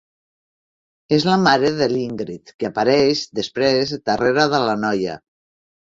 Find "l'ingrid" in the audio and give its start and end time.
1.93-2.55